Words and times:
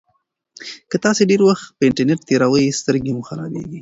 که 0.89 0.97
تاسي 1.03 1.23
ډېر 1.29 1.41
وخت 1.49 1.65
په 1.77 1.83
انټرنيټ 1.87 2.19
تېروئ 2.27 2.65
سترګې 2.79 3.11
مو 3.15 3.21
خرابیږي. 3.27 3.69